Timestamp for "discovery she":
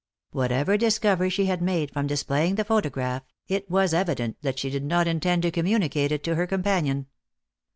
0.77-1.45